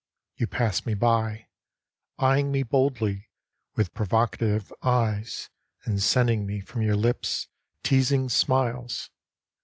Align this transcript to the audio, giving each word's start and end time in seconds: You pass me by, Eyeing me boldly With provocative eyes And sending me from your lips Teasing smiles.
You 0.35 0.47
pass 0.47 0.83
me 0.83 0.95
by, 0.95 1.45
Eyeing 2.17 2.51
me 2.51 2.63
boldly 2.63 3.29
With 3.75 3.93
provocative 3.93 4.73
eyes 4.81 5.51
And 5.83 6.01
sending 6.01 6.47
me 6.47 6.59
from 6.59 6.81
your 6.81 6.95
lips 6.95 7.49
Teasing 7.83 8.27
smiles. 8.27 9.11